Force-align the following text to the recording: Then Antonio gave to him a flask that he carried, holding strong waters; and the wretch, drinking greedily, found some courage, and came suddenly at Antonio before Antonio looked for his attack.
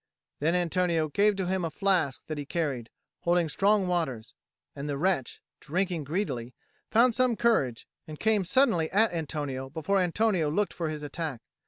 Then 0.39 0.55
Antonio 0.55 1.09
gave 1.09 1.35
to 1.35 1.45
him 1.45 1.63
a 1.63 1.69
flask 1.69 2.25
that 2.25 2.39
he 2.39 2.43
carried, 2.47 2.89
holding 3.19 3.47
strong 3.47 3.85
waters; 3.85 4.33
and 4.75 4.89
the 4.89 4.97
wretch, 4.97 5.43
drinking 5.59 6.05
greedily, 6.05 6.55
found 6.89 7.13
some 7.13 7.35
courage, 7.35 7.87
and 8.07 8.19
came 8.19 8.43
suddenly 8.43 8.89
at 8.89 9.13
Antonio 9.13 9.69
before 9.69 9.99
Antonio 9.99 10.49
looked 10.49 10.73
for 10.73 10.89
his 10.89 11.03
attack. 11.03 11.41